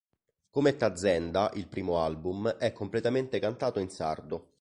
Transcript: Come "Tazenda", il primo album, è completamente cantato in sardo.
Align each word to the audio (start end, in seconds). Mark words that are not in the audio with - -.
Come 0.49 0.77
"Tazenda", 0.77 1.51
il 1.53 1.67
primo 1.67 1.99
album, 1.99 2.49
è 2.57 2.73
completamente 2.73 3.37
cantato 3.37 3.77
in 3.79 3.89
sardo. 3.91 4.49